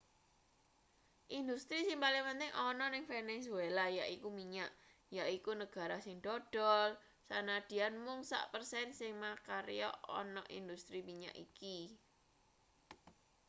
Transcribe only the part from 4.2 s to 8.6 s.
minyak yaiku negara sing dodol sanadyan mung sak